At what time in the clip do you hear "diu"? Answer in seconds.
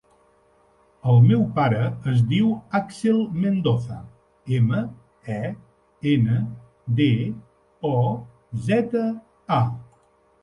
2.29-2.47